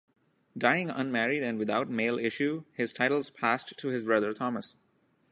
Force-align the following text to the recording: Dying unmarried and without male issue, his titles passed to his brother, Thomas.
Dying 0.57 0.89
unmarried 0.89 1.43
and 1.43 1.59
without 1.59 1.87
male 1.87 2.17
issue, 2.17 2.63
his 2.73 2.91
titles 2.91 3.29
passed 3.29 3.77
to 3.77 3.89
his 3.89 4.03
brother, 4.03 4.33
Thomas. 4.33 4.75